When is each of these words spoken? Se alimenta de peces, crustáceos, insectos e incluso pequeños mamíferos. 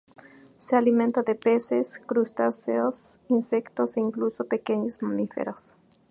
Se 0.57 0.75
alimenta 0.75 1.21
de 1.21 1.35
peces, 1.35 2.01
crustáceos, 2.03 3.19
insectos 3.29 3.97
e 3.97 3.99
incluso 3.99 4.45
pequeños 4.47 4.99
mamíferos. 5.03 5.77